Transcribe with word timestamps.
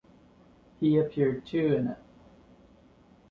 He 0.79 0.97
appeared 0.97 1.45
too 1.45 1.75
in 1.75 1.89
It! 1.89 1.97